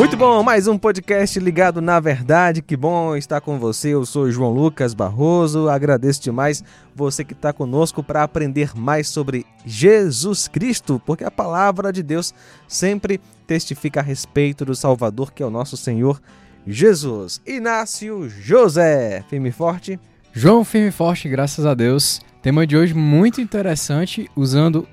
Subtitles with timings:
[0.00, 2.62] Muito bom, mais um podcast ligado na verdade.
[2.62, 3.90] Que bom estar com você.
[3.90, 5.68] Eu sou João Lucas Barroso.
[5.68, 6.64] Agradeço demais
[6.96, 12.32] você que está conosco para aprender mais sobre Jesus Cristo, porque a palavra de Deus
[12.66, 16.18] sempre testifica a respeito do Salvador, que é o nosso Senhor
[16.66, 17.42] Jesus.
[17.46, 20.00] Inácio José, firme e forte.
[20.32, 22.22] João firme e forte, graças a Deus.
[22.40, 24.88] Tema de hoje muito interessante, usando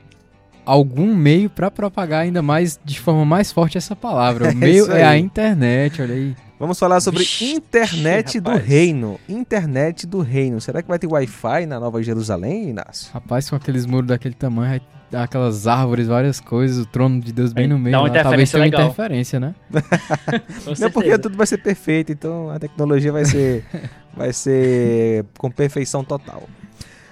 [0.68, 4.52] algum meio para propagar ainda mais de forma mais forte essa palavra.
[4.52, 6.35] O meio é, é a internet, olha aí.
[6.59, 9.20] Vamos falar sobre Vixe, internet do reino.
[9.30, 10.59] Internet do reino.
[10.59, 13.13] Será que vai ter Wi-Fi na Nova Jerusalém, Inácio?
[13.13, 17.31] Rapaz, com aqueles muros daquele tamanho, vai dar aquelas árvores, várias coisas, o trono de
[17.31, 17.91] Deus bem no meio.
[17.91, 19.55] Dá uma lá, talvez tenha uma interferência, né?
[20.80, 23.63] Não porque tudo vai ser perfeito, então a tecnologia vai ser,
[24.17, 26.44] vai ser com perfeição total.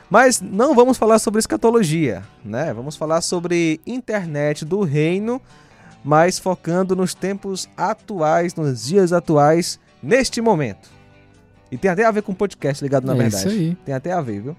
[0.09, 2.73] Mas não vamos falar sobre escatologia, né?
[2.73, 5.41] Vamos falar sobre internet do reino,
[6.03, 10.89] mas focando nos tempos atuais, nos dias atuais, neste momento.
[11.71, 13.47] E tem até a ver com o podcast ligado na é verdade.
[13.47, 13.77] Isso aí.
[13.83, 14.55] Tem até a ver, viu?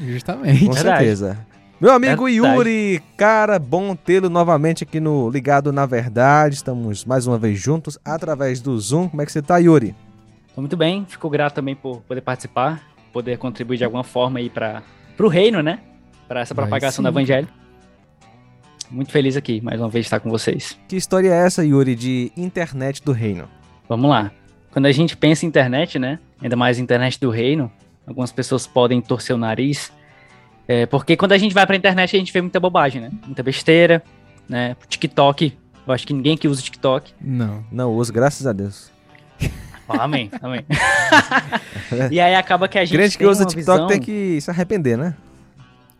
[0.00, 0.66] Justamente.
[0.66, 1.38] Com certeza.
[1.80, 2.56] Meu amigo verdade.
[2.56, 6.56] Yuri, cara, bom tê-lo novamente aqui no Ligado na Verdade.
[6.56, 9.08] Estamos mais uma vez juntos através do Zoom.
[9.08, 9.94] Como é que você tá, Yuri?
[10.54, 14.48] Tô muito bem, fico grato também por poder participar poder contribuir de alguma forma aí
[14.48, 14.82] para
[15.18, 15.80] o reino, né?
[16.26, 17.48] Para essa propagação do evangelho.
[18.90, 20.78] Muito feliz aqui, mais uma vez, estar com vocês.
[20.86, 23.48] Que história é essa, Yuri, de internet do reino?
[23.88, 24.30] Vamos lá.
[24.70, 26.18] Quando a gente pensa em internet, né?
[26.40, 27.70] Ainda mais internet do reino,
[28.06, 29.92] algumas pessoas podem torcer o nariz.
[30.66, 33.10] É, porque quando a gente vai pra internet, a gente vê muita bobagem, né?
[33.24, 34.02] Muita besteira,
[34.48, 34.76] né?
[34.88, 35.56] TikTok.
[35.86, 37.12] Eu acho que ninguém aqui usa TikTok.
[37.20, 38.90] Não, não uso, graças a Deus.
[39.98, 40.64] amém, amém.
[42.10, 42.96] e aí acaba que a gente.
[42.96, 43.86] Crente que usa TikTok visão...
[43.86, 45.14] tem que se arrepender, né?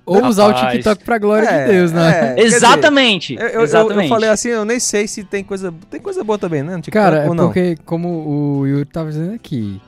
[0.05, 0.31] Ou Rapaz.
[0.31, 2.35] usar o TikTok pra glória é, de Deus, né?
[2.37, 3.37] É, exatamente.
[3.37, 3.99] Dizer, eu, exatamente.
[3.99, 5.73] Eu, eu, falei assim, eu nem sei se tem coisa.
[5.89, 6.77] Tem coisa boa também, né?
[6.77, 9.81] No TikTok, Cara, é porque, como o Yuri tava dizendo aqui,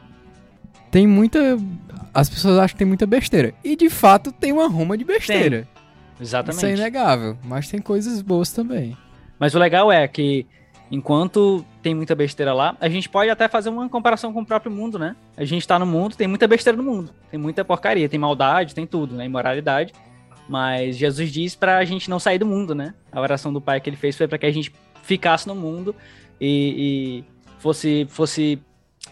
[0.91, 1.59] tem muita.
[2.13, 3.53] As pessoas acham que tem muita besteira.
[3.65, 5.63] E de fato tem uma ruma de besteira.
[5.63, 5.75] Tem.
[6.25, 6.59] Exatamente.
[6.59, 7.37] Isso é inegável.
[7.43, 8.97] Mas tem coisas boas também.
[9.37, 10.47] Mas o legal é que
[10.95, 14.71] Enquanto tem muita besteira lá, a gente pode até fazer uma comparação com o próprio
[14.71, 15.17] mundo, né?
[15.37, 17.13] A gente tá no mundo, tem muita besteira no mundo.
[17.33, 19.27] Tem muita porcaria, tem maldade, tem tudo, né?
[19.27, 19.93] Imoralidade.
[20.49, 22.95] Mas Jesus diz pra gente não sair do mundo, né?
[23.11, 24.73] A oração do Pai que ele fez foi para que a gente
[25.03, 25.97] ficasse no mundo
[26.41, 28.61] e, e fosse, fosse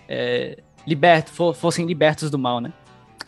[0.09, 2.73] é, liberto, fossem libertos do mal, né?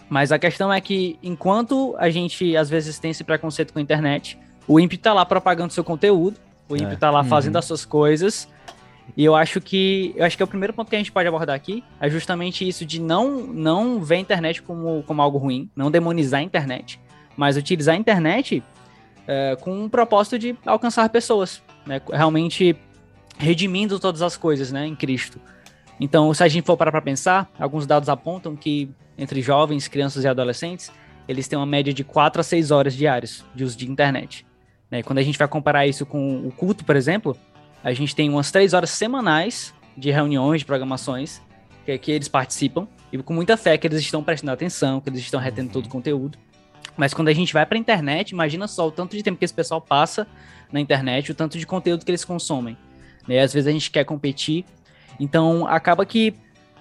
[0.08, 3.82] Mas a questão é que enquanto a gente às vezes tem esse preconceito com a
[3.82, 4.38] internet,
[4.68, 6.38] o ímpio tá lá propagando seu conteúdo
[6.68, 6.96] o ímpio é.
[6.96, 7.28] tá lá uhum.
[7.28, 8.48] fazendo as suas coisas.
[9.16, 11.28] E eu acho que eu acho que é o primeiro ponto que a gente pode
[11.28, 15.68] abordar aqui é justamente isso de não não ver a internet como, como algo ruim,
[15.76, 16.98] não demonizar a internet,
[17.36, 18.62] mas utilizar a internet
[19.26, 22.00] é, com um propósito de alcançar pessoas, né?
[22.10, 22.76] Realmente
[23.36, 25.40] redimindo todas as coisas, né, em Cristo.
[25.98, 30.24] Então, se a gente for parar para pensar, alguns dados apontam que entre jovens, crianças
[30.24, 30.90] e adolescentes,
[31.28, 34.46] eles têm uma média de 4 a 6 horas diárias de uso de internet.
[34.90, 35.02] Né?
[35.02, 37.36] Quando a gente vai comparar isso com o culto, por exemplo,
[37.82, 41.40] a gente tem umas três horas semanais de reuniões, de programações,
[41.84, 45.20] que, que eles participam, e com muita fé que eles estão prestando atenção, que eles
[45.20, 46.38] estão retendo todo o conteúdo.
[46.96, 49.44] Mas quando a gente vai para a internet, imagina só o tanto de tempo que
[49.44, 50.26] esse pessoal passa
[50.72, 52.76] na internet, o tanto de conteúdo que eles consomem.
[53.26, 53.40] Né?
[53.40, 54.64] Às vezes a gente quer competir,
[55.18, 56.34] então acaba que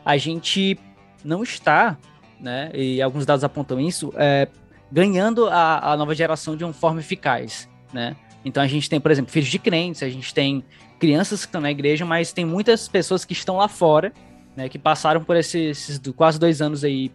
[0.05, 0.77] a gente
[1.23, 1.97] não está,
[2.39, 2.69] né?
[2.73, 4.47] E alguns dados apontam isso, é,
[4.91, 8.15] ganhando a, a nova geração de uma forma eficaz né?
[8.43, 10.63] Então a gente tem, por exemplo, filhos de crentes, a gente tem
[10.99, 14.11] crianças que estão na igreja, mas tem muitas pessoas que estão lá fora,
[14.55, 14.67] né?
[14.67, 17.11] Que passaram por esses, quase dois anos aí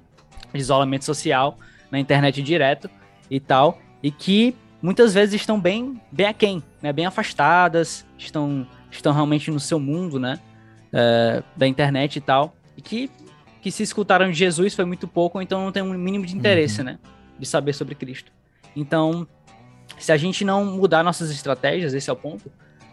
[0.52, 1.56] de isolamento social
[1.90, 2.88] na internet direto
[3.30, 6.92] e tal, e que muitas vezes estão bem, bem aquém, né?
[6.92, 10.38] Bem afastadas, estão, estão realmente no seu mundo, né?
[10.88, 13.10] Uh, da internet e tal, e que,
[13.60, 16.80] que se escutaram de Jesus foi muito pouco, então não tem um mínimo de interesse,
[16.80, 16.86] uhum.
[16.86, 16.98] né?
[17.38, 18.32] De saber sobre Cristo.
[18.74, 19.26] Então,
[19.98, 22.50] se a gente não mudar nossas estratégias, esse é o ponto,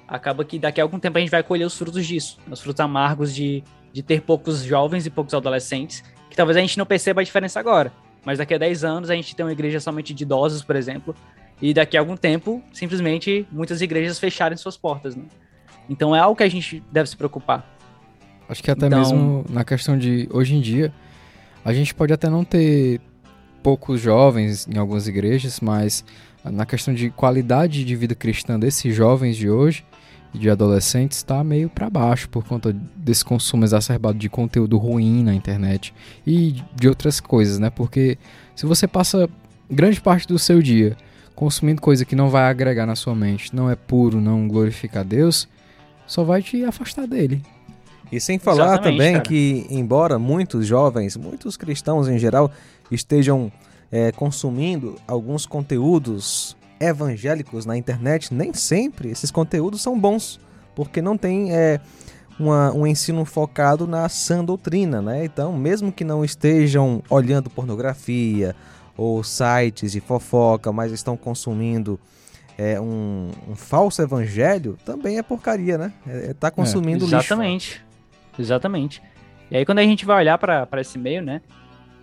[0.07, 2.80] acaba que daqui a algum tempo a gente vai colher os frutos disso, os frutos
[2.80, 7.21] amargos de, de ter poucos jovens e poucos adolescentes, que talvez a gente não perceba
[7.21, 7.92] a diferença agora,
[8.24, 11.15] mas daqui a 10 anos a gente tem uma igreja somente de idosos, por exemplo,
[11.62, 15.24] e daqui a algum tempo, simplesmente, muitas igrejas fecharem suas portas, né?
[15.89, 17.75] Então é algo que a gente deve se preocupar.
[18.50, 19.00] Acho que até então...
[19.00, 20.94] mesmo na questão de hoje em dia,
[21.63, 23.00] a gente pode até não ter
[23.63, 26.03] poucos jovens em algumas igrejas, mas
[26.51, 29.86] na questão de qualidade de vida cristã desses jovens de hoje
[30.33, 35.24] e de adolescentes está meio para baixo por conta desse consumo exacerbado de conteúdo ruim
[35.24, 35.94] na internet
[36.25, 37.69] e de outras coisas, né?
[37.69, 38.18] Porque
[38.56, 39.30] se você passa
[39.69, 40.95] grande parte do seu dia
[41.36, 45.03] consumindo coisa que não vai agregar na sua mente, não é puro, não glorifica a
[45.03, 45.48] Deus,
[46.07, 47.41] só vai te afastar dele.
[48.12, 49.25] E sem falar Exatamente, também cara.
[49.25, 52.51] que, embora muitos jovens, muitos cristãos em geral,
[52.91, 53.51] estejam
[53.92, 60.40] é, consumindo alguns conteúdos evangélicos na internet, nem sempre esses conteúdos são bons,
[60.76, 61.80] porque não tem é,
[62.40, 65.26] uma, um ensino focado na sã doutrina, né?
[65.26, 68.56] Então, mesmo que não estejam olhando pornografia
[68.98, 72.00] ou sites de fofoca, mas estão consumindo
[72.58, 75.94] é, um, um falso evangelho, também é porcaria, né?
[76.08, 77.86] É, é tá consumindo é, exatamente, lixo.
[78.38, 79.02] Exatamente.
[79.50, 81.42] E aí, quando a gente vai olhar para esse meio, né?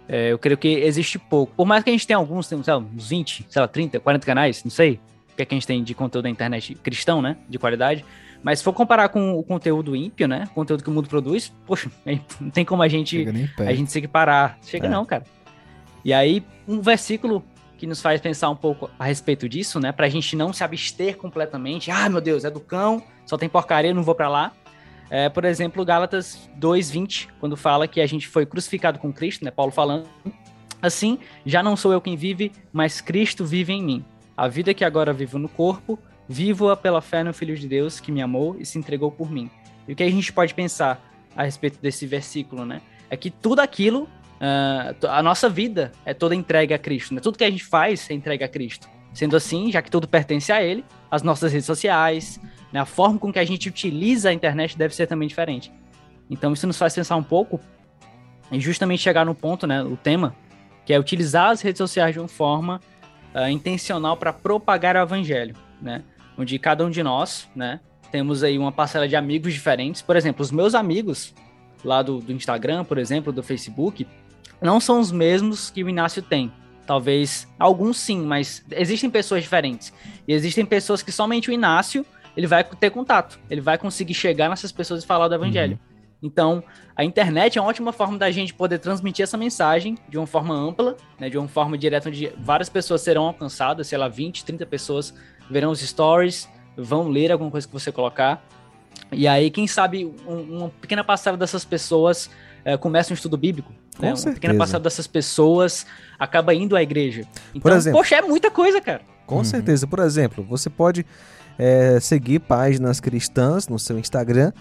[0.09, 1.55] É, eu creio que existe pouco.
[1.55, 4.27] Por mais que a gente tenha alguns, sei lá, uns 20, sei lá, 30, 40
[4.27, 5.01] canais, não sei
[5.33, 7.37] o que, é que a gente tem de conteúdo na internet cristão, né?
[7.49, 8.05] De qualidade.
[8.43, 10.49] Mas se for comparar com o conteúdo ímpio, né?
[10.51, 11.91] O conteúdo que o mundo produz, poxa,
[12.41, 13.25] não tem como a gente
[13.59, 14.59] a gente se equiparar.
[14.63, 14.91] Chega é.
[14.91, 15.25] não, cara.
[16.05, 17.45] E aí, um versículo
[17.79, 19.93] que nos faz pensar um pouco a respeito disso, né?
[19.93, 21.91] Pra gente não se abster completamente.
[21.91, 24.53] Ah, meu Deus, é do cão, só tem porcaria, não vou para lá.
[25.15, 29.51] É, por exemplo, Gálatas 2:20, quando fala que a gente foi crucificado com Cristo, né?
[29.51, 30.09] Paulo falando.
[30.81, 34.05] Assim, já não sou eu quem vive, mas Cristo vive em mim.
[34.35, 38.11] A vida que agora vivo no corpo, vivo-a pela fé no Filho de Deus que
[38.11, 39.51] me amou e se entregou por mim.
[39.87, 40.99] E o que a gente pode pensar
[41.37, 42.81] a respeito desse versículo, né?
[43.11, 44.05] É que tudo aquilo,
[44.41, 47.21] uh, a nossa vida é toda entregue a Cristo, né?
[47.21, 48.89] Tudo que a gente faz é entregue a Cristo.
[49.13, 52.41] Sendo assim, já que tudo pertence a Ele, as nossas redes sociais,
[52.73, 55.73] né, a forma com que a gente utiliza a internet deve ser também diferente.
[56.31, 57.61] Então isso nos faz pensar um pouco
[58.51, 60.35] e justamente chegar no ponto, né, o tema,
[60.85, 62.81] que é utilizar as redes sociais de uma forma
[63.35, 66.03] uh, intencional para propagar o evangelho, né?
[66.37, 67.81] onde cada um de nós, né,
[68.11, 70.03] temos aí uma parcela de amigos diferentes.
[70.03, 71.35] Por exemplo, os meus amigos
[71.85, 74.07] lá do, do Instagram, por exemplo, do Facebook,
[74.61, 76.53] não são os mesmos que o Inácio tem.
[76.87, 79.93] Talvez alguns sim, mas existem pessoas diferentes.
[80.27, 82.05] E existem pessoas que somente o Inácio
[82.37, 83.39] ele vai ter contato.
[83.51, 85.73] Ele vai conseguir chegar nessas pessoas e falar do evangelho.
[85.73, 85.93] Uhum.
[86.23, 86.63] Então,
[86.95, 90.55] a internet é uma ótima forma da gente poder transmitir essa mensagem de uma forma
[90.55, 94.65] ampla, né, de uma forma direta, onde várias pessoas serão alcançadas, sei lá, 20, 30
[94.67, 95.13] pessoas
[95.51, 98.43] verão os stories, vão ler alguma coisa que você colocar.
[99.11, 102.31] E aí, quem sabe, um, uma pequena parcela dessas pessoas
[102.65, 103.73] é, começa um estudo bíblico.
[103.97, 104.15] Com né?
[104.15, 105.85] Uma pequena parcela dessas pessoas
[106.19, 107.27] acaba indo à igreja.
[107.55, 109.03] Então, exemplo, poxa, é muita coisa, cara.
[109.27, 109.45] Com uhum.
[109.45, 109.87] certeza.
[109.87, 111.05] Por exemplo, você pode
[111.59, 114.53] é, seguir páginas cristãs no seu Instagram.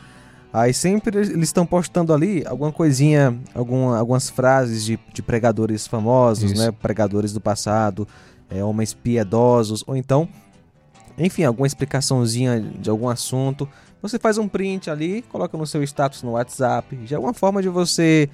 [0.54, 6.52] Aí sempre eles estão postando ali alguma coisinha, alguma, algumas frases de, de pregadores famosos,
[6.52, 6.62] Isso.
[6.62, 6.72] né?
[6.72, 8.08] Pregadores do passado,
[8.50, 10.28] é, homens piedosos, ou então
[11.18, 13.68] enfim, alguma explicaçãozinha de algum assunto.
[14.02, 17.00] Você faz um print ali, coloca no seu status no WhatsApp.
[17.06, 18.30] Já é uma forma de você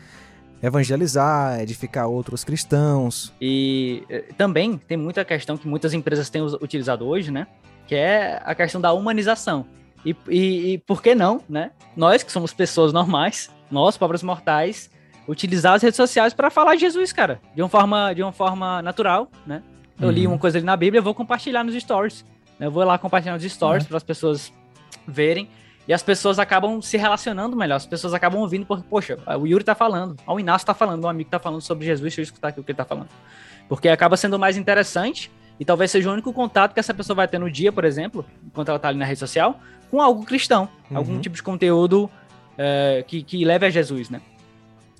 [0.61, 3.33] evangelizar, edificar outros cristãos.
[3.39, 7.47] E eh, também tem muita questão que muitas empresas têm utilizado hoje, né?
[7.87, 9.65] Que é a questão da humanização.
[10.05, 11.71] E, e, e por que não, né?
[11.95, 14.89] Nós que somos pessoas normais, nós, pobres mortais,
[15.27, 18.81] utilizar as redes sociais para falar de Jesus, cara, de uma forma, de uma forma
[18.81, 19.63] natural, né?
[19.99, 20.13] Eu uhum.
[20.13, 22.23] li uma coisa ali na Bíblia, eu vou compartilhar nos stories.
[22.59, 23.89] Eu vou lá compartilhando os stories uhum.
[23.89, 24.53] para as pessoas
[25.07, 25.49] verem.
[25.87, 29.63] E as pessoas acabam se relacionando melhor, as pessoas acabam ouvindo, porque, poxa, o Yuri
[29.63, 32.49] tá falando, o Inácio tá falando, um amigo tá falando sobre Jesus, deixa eu escutar
[32.49, 33.07] aqui o que ele tá falando.
[33.69, 37.27] Porque acaba sendo mais interessante e talvez seja o único contato que essa pessoa vai
[37.27, 39.59] ter no dia, por exemplo, enquanto ela tá ali na rede social,
[39.89, 40.97] com algo cristão, uhum.
[40.97, 42.09] algum tipo de conteúdo
[42.57, 44.21] é, que, que leve a Jesus, né?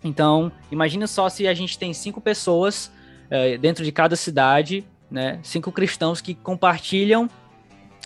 [0.04, 2.92] Então, imagina só se a gente tem cinco pessoas
[3.30, 5.40] é, dentro de cada cidade, né?
[5.44, 7.30] Cinco cristãos que compartilham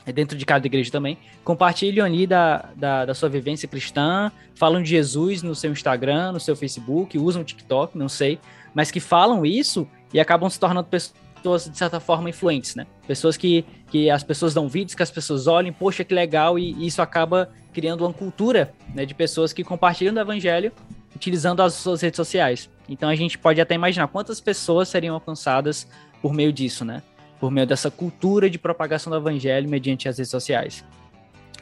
[0.05, 4.81] é dentro de cada igreja também, compartilham ali da, da, da, sua vivência cristã, falam
[4.81, 8.39] de Jesus no seu Instagram, no seu Facebook, usam o TikTok, não sei,
[8.73, 12.85] mas que falam isso e acabam se tornando pessoas, de certa forma, influentes, né?
[13.07, 16.73] Pessoas que, que as pessoas dão vídeos, que as pessoas olhem, poxa, que legal, e,
[16.73, 20.71] e isso acaba criando uma cultura né, de pessoas que compartilham do evangelho
[21.15, 22.69] utilizando as suas redes sociais.
[22.87, 25.87] Então a gente pode até imaginar quantas pessoas seriam alcançadas
[26.21, 27.01] por meio disso, né?
[27.41, 30.85] por meio dessa cultura de propagação do evangelho mediante as redes sociais.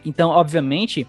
[0.06, 1.08] Então, obviamente,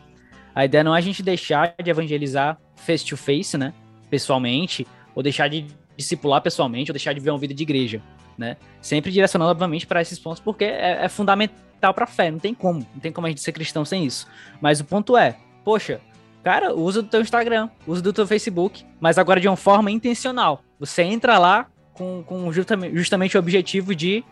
[0.54, 3.74] a ideia não é a gente deixar de evangelizar face to face, né,
[4.08, 8.00] pessoalmente, ou deixar de discipular pessoalmente, ou deixar de ver uma vida de igreja,
[8.40, 8.56] né?
[8.80, 12.54] Sempre direcionando, obviamente, para esses pontos, porque é, é fundamental para a fé, não tem
[12.54, 14.26] como, não tem como a gente ser cristão sem isso.
[14.60, 16.00] Mas o ponto é, poxa,
[16.42, 20.64] cara, usa do teu Instagram, usa do teu Facebook, mas agora de uma forma intencional.
[20.78, 24.24] Você entra lá com, com justamente, justamente o objetivo de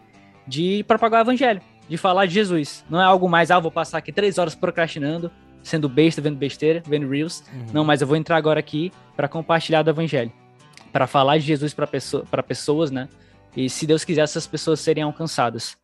[0.48, 2.84] de propagar o evangelho, de falar de Jesus.
[2.88, 5.30] Não é algo mais, ah, vou passar aqui três horas procrastinando,
[5.62, 7.44] sendo besta, vendo besteira, vendo reels.
[7.52, 7.66] Uhum.
[7.74, 10.32] Não, mas eu vou entrar agora aqui para compartilhar do evangelho,
[10.90, 13.08] para falar de Jesus para pessoa, pessoas, né?
[13.58, 15.76] E se Deus quiser, essas pessoas serem alcançadas.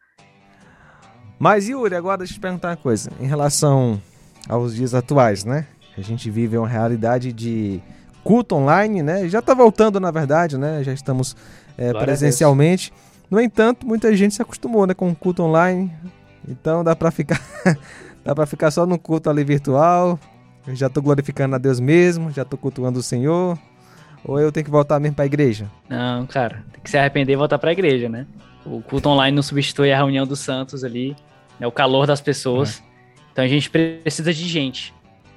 [1.37, 3.11] Mas Yuri, agora deixa eu te perguntar uma coisa.
[3.19, 4.01] Em relação
[4.49, 5.67] aos dias atuais, né?
[5.99, 7.83] A gente vive uma realidade de
[8.23, 9.29] culto online, né?
[9.29, 10.85] Já está voltando, na verdade, né?
[10.85, 11.37] Já estamos
[11.77, 12.93] é, presencialmente.
[13.29, 15.93] No entanto, muita gente se acostumou, né, com o culto online.
[16.47, 17.43] Então dá para ficar
[18.25, 20.17] dá para ficar só no culto ali virtual.
[20.65, 23.59] Eu já estou glorificando a Deus mesmo, já estou cultuando o Senhor.
[24.25, 25.71] Ou eu tenho que voltar mesmo para a igreja?
[25.89, 28.27] Não, cara, tem que se arrepender e voltar para a igreja, né?
[28.65, 31.15] O culto online não substitui a reunião dos santos ali,
[31.61, 32.81] né, o calor das pessoas.
[32.81, 32.95] É.
[33.33, 34.95] Então a gente precisa de gente.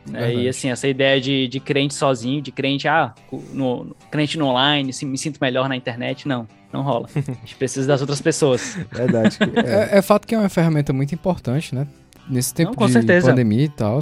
[0.10, 0.34] Né?
[0.34, 3.13] E assim, essa ideia de, de crente sozinho, de crente, ah,
[3.51, 7.10] no, no crente no online, assim, me sinto melhor na internet, não, não rola.
[7.13, 8.77] A gente precisa das outras pessoas.
[8.91, 9.38] Verdade.
[9.56, 9.96] É.
[9.96, 11.86] é, é, fato que é uma ferramenta muito importante, né?
[12.29, 13.29] Nesse tempo não, de certeza.
[13.29, 14.00] pandemia e tal.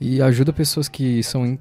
[0.00, 1.58] E ajuda pessoas que são,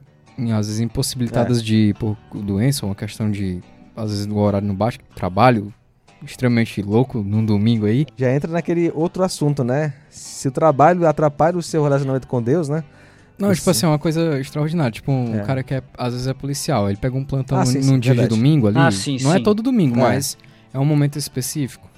[0.50, 1.62] às vezes, impossibilitadas é.
[1.62, 3.62] de ir por doença, ou uma questão de,
[3.96, 5.74] às vezes, no horário no baixo, trabalho,
[6.24, 8.06] extremamente louco num domingo aí.
[8.16, 9.94] Já entra naquele outro assunto, né?
[10.10, 12.84] Se o trabalho atrapalha o seu relacionamento com Deus, né?
[13.38, 14.92] Não, tipo assim, é uma coisa extraordinária.
[14.92, 15.44] Tipo, um é.
[15.44, 18.00] cara que é, às vezes é policial, ele pega um plantão ah, sim, num sim,
[18.00, 18.30] dia verdade.
[18.30, 18.78] de domingo ali.
[18.78, 20.04] Ah, sim, não é todo domingo, é.
[20.04, 20.38] mas
[20.72, 21.90] é um momento específico.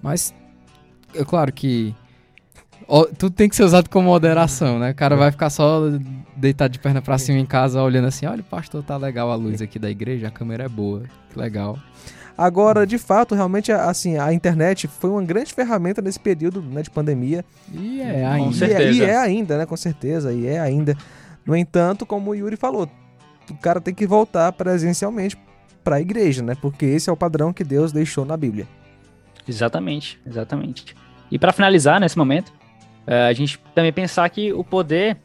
[0.00, 0.32] Mas,
[1.12, 1.92] é claro que
[3.18, 4.90] tudo tem que ser usado com moderação, né?
[4.90, 5.82] O cara vai ficar só
[6.36, 9.60] deitado de perna pra cima em casa, olhando assim, olha, pastor, tá legal a luz
[9.60, 11.78] aqui da igreja, a câmera é boa, que legal.
[12.38, 16.90] Agora, de fato, realmente, assim, a internet foi uma grande ferramenta nesse período né, de
[16.90, 17.42] pandemia.
[17.72, 18.44] E é ainda.
[18.44, 18.92] Com certeza.
[18.92, 19.66] E, é, e é ainda, né?
[19.66, 20.94] Com certeza, e é ainda.
[21.46, 22.88] No entanto, como o Yuri falou,
[23.50, 25.36] o cara tem que voltar presencialmente
[25.82, 26.54] para a igreja, né?
[26.60, 28.66] Porque esse é o padrão que Deus deixou na Bíblia.
[29.48, 30.94] Exatamente, exatamente.
[31.30, 32.52] E para finalizar nesse momento,
[33.06, 35.16] uh, a gente também pensar que o poder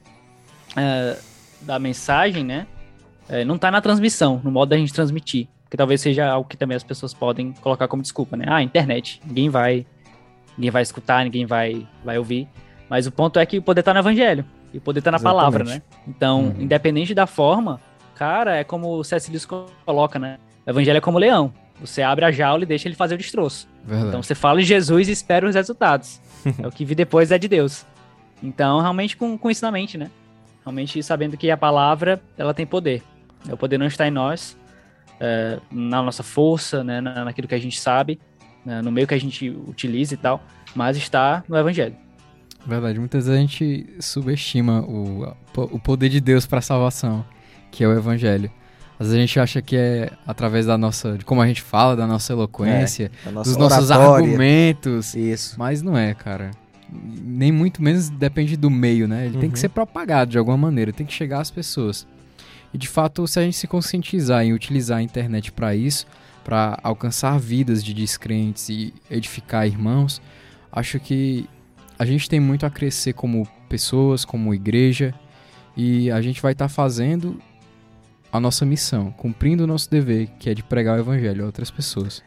[0.71, 1.21] uh,
[1.61, 2.67] da mensagem, né,
[3.29, 6.57] uh, não está na transmissão, no modo da gente transmitir, que talvez seja algo que
[6.57, 8.45] também as pessoas podem colocar como desculpa, né?
[8.47, 9.85] Ah, internet, ninguém vai,
[10.57, 12.47] ninguém vai escutar, ninguém vai, vai ouvir.
[12.89, 15.17] Mas o ponto é que o poder tá no evangelho, e o poder tá na
[15.17, 15.37] Exatamente.
[15.37, 15.81] palavra, né?
[16.07, 16.61] Então, uhum.
[16.61, 17.79] independente da forma,
[18.15, 19.29] cara, é como o C.S.
[19.29, 19.45] Lewis
[19.85, 20.37] coloca, né?
[20.65, 21.53] O evangelho é como o leão.
[21.79, 23.67] Você abre a jaula e deixa ele fazer o destroço.
[23.83, 24.09] Verdade.
[24.09, 26.21] Então você fala em Jesus e espera os resultados.
[26.61, 27.85] é o que vi depois é de Deus.
[28.41, 30.09] Então, realmente com, com isso na mente, né?
[30.63, 33.03] Realmente sabendo que a palavra, ela tem poder.
[33.51, 34.57] O poder não está em nós,
[35.19, 38.19] é, na nossa força, né, naquilo que a gente sabe,
[38.65, 40.43] né, no meio que a gente utiliza e tal,
[40.75, 41.95] mas está no Evangelho.
[42.65, 47.25] Verdade, muitas vezes a gente subestima o, o poder de Deus para a salvação,
[47.71, 48.51] que é o Evangelho.
[49.01, 51.95] Às vezes a gente acha que é através da nossa, de como a gente fala,
[51.95, 55.15] da nossa eloquência, é, nossa dos nossos argumentos.
[55.15, 55.55] Isso.
[55.57, 56.51] Mas não é, cara.
[56.87, 59.25] Nem muito menos depende do meio, né?
[59.25, 59.41] Ele uhum.
[59.41, 59.61] tem que uhum.
[59.61, 62.05] ser propagado de alguma maneira, tem que chegar às pessoas.
[62.71, 66.05] E de fato, se a gente se conscientizar em utilizar a internet para isso,
[66.43, 70.21] para alcançar vidas de descrentes e edificar irmãos,
[70.71, 71.49] acho que
[71.97, 75.11] a gente tem muito a crescer como pessoas, como igreja,
[75.75, 77.41] e a gente vai estar tá fazendo
[78.31, 81.69] a nossa missão, cumprindo o nosso dever, que é de pregar o evangelho a outras
[81.69, 82.23] pessoas.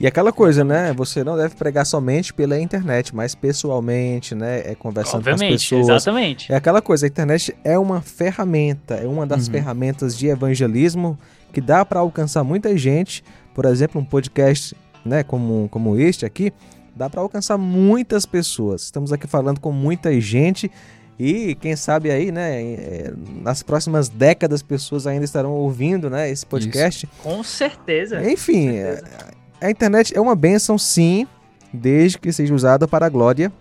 [0.00, 0.92] E aquela coisa, né?
[0.92, 4.60] Você não deve pregar somente pela internet, mas pessoalmente, né?
[4.64, 5.88] É conversando Obviamente, com as pessoas.
[5.88, 6.52] Exatamente.
[6.52, 9.54] É aquela coisa, a internet é uma ferramenta, é uma das uhum.
[9.54, 11.18] ferramentas de evangelismo
[11.52, 13.24] que dá para alcançar muita gente.
[13.52, 16.52] Por exemplo, um podcast, né, como, como este aqui,
[16.94, 18.82] dá para alcançar muitas pessoas.
[18.82, 20.70] Estamos aqui falando com muita gente
[21.18, 26.46] e quem sabe aí, né, é, nas próximas décadas pessoas ainda estarão ouvindo, né, esse
[26.46, 27.06] podcast.
[27.06, 27.22] Isso.
[27.22, 28.30] Com certeza.
[28.30, 31.26] Enfim, Com certeza a internet é uma bênção, sim,
[31.72, 33.52] desde que seja usada para a glória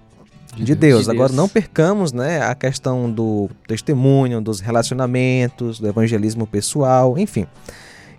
[0.55, 1.05] de, de Deus.
[1.05, 1.09] Deus.
[1.09, 7.47] Agora, não percamos né, a questão do testemunho, dos relacionamentos, do evangelismo pessoal, enfim.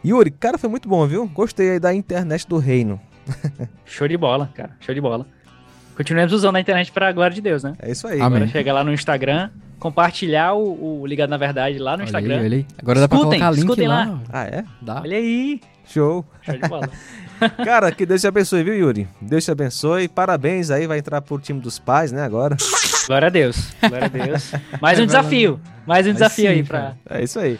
[0.04, 1.26] Yuri, cara, foi muito bom, viu?
[1.28, 3.00] Gostei aí da internet do reino.
[3.84, 4.76] Show de bola, cara.
[4.80, 5.26] Show de bola.
[5.98, 7.72] Continuemos usando a internet para a glória de Deus, né?
[7.82, 8.20] É isso aí.
[8.20, 9.50] Agora chega lá no Instagram,
[9.80, 12.38] compartilhar o, o Ligado na Verdade lá no olha Instagram.
[12.38, 12.66] Aí, olha aí.
[12.78, 14.04] Agora dá pra colocar link lá.
[14.04, 14.20] lá.
[14.32, 14.64] Ah, é?
[14.80, 15.00] Dá.
[15.00, 15.60] Olha aí.
[15.88, 16.24] Show.
[16.42, 16.88] Show de bola.
[17.64, 19.08] Cara, que Deus te abençoe, viu, Yuri?
[19.20, 20.06] Deus te abençoe.
[20.06, 22.56] Parabéns aí, vai entrar pro time dos pais, né, agora.
[23.08, 23.74] Glória a Deus.
[23.80, 24.52] Glória a Deus.
[24.80, 25.60] Mais um desafio.
[25.84, 26.94] Mais um desafio sim, aí pra.
[27.10, 27.58] É isso aí.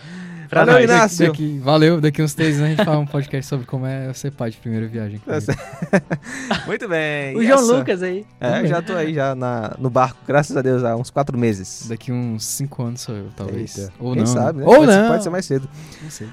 [0.49, 0.85] Pra valeu, nós.
[0.85, 1.27] Inácio.
[1.29, 4.33] Daqui, valeu, daqui uns três anos a gente fala um podcast sobre como é ser
[4.33, 5.21] pai de primeira viagem.
[6.67, 7.37] Muito bem.
[7.37, 7.77] O João essa...
[7.77, 8.27] Lucas aí.
[8.41, 11.87] É, já tô aí já na, no barco, graças a Deus, há uns quatro meses.
[11.89, 13.77] Daqui uns cinco anos sou eu, talvez.
[13.77, 13.93] Eita.
[13.99, 14.27] Ou Quem não.
[14.27, 14.65] sabe, né?
[14.65, 15.09] Ou pode, não.
[15.09, 15.69] Pode ser mais cedo.
[16.03, 16.29] Não sei.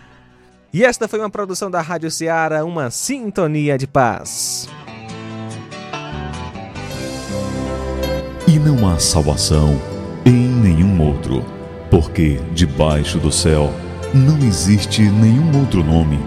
[0.74, 4.68] E esta foi uma produção da Rádio Ceará, uma sintonia de paz.
[8.48, 9.80] E não há salvação
[10.26, 11.46] em nenhum outro,
[11.90, 13.74] porque debaixo do céu
[14.16, 16.20] não existe nenhum outro nome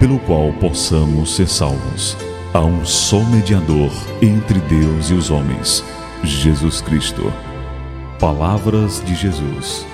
[0.00, 2.16] pelo qual possamos ser salvos.
[2.52, 5.84] Há um só mediador entre Deus e os homens,
[6.22, 7.32] Jesus Cristo
[8.18, 9.84] Palavras de Jesus